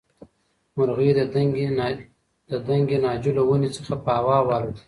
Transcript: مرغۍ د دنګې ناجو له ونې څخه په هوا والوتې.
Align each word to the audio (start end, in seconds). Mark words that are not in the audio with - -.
مرغۍ 0.75 1.09
د 2.49 2.55
دنګې 2.73 2.95
ناجو 3.05 3.31
له 3.37 3.43
ونې 3.47 3.69
څخه 3.75 3.93
په 4.03 4.11
هوا 4.19 4.37
والوتې. 4.47 4.79